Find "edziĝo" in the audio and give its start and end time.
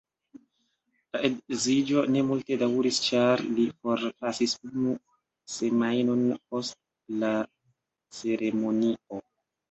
1.27-2.03